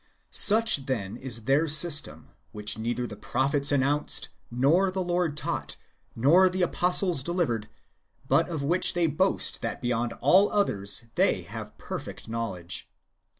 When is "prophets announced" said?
3.15-4.29